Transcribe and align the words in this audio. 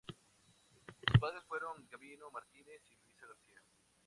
Sus 1.07 1.19
padre 1.19 1.39
fueron 1.47 1.87
Gabino 1.91 2.31
Martínez 2.31 2.81
y 2.89 2.95
Luisa 3.03 3.27
García. 3.27 3.61